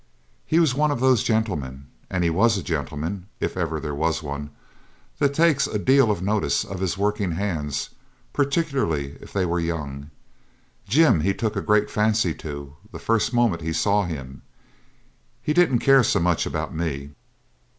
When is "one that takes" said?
4.23-5.67